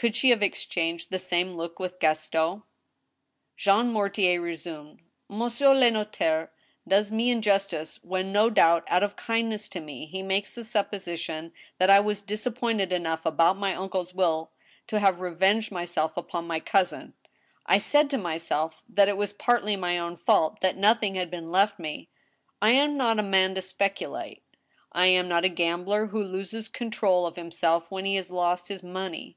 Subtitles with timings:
[0.00, 2.62] Could she have exchanged the same look with Gaston?
[3.56, 6.50] Jean Mortier resumed:*' Monsieur le notaire
[6.86, 11.52] does me injustice when, no doubt, out of kindness to me, he makes the supposition
[11.78, 14.52] that I was disappointed enough about my uncle's will
[14.86, 17.14] to have revenged myself upon my cousin....
[17.66, 21.50] I said to myself that it was partly my own fault that nothing had been
[21.50, 22.08] left me.
[22.62, 24.44] I am not a man to speculate,
[24.92, 28.84] I am not a gambler who loses control of liimself when he has lost his
[28.84, 29.36] money."